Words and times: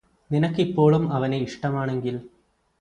നിനക്കിപ്പോളും 0.31 1.03
അവനെ 1.13 1.37
ഇഷ്ടമാണെങ്കിൽ 1.39 2.15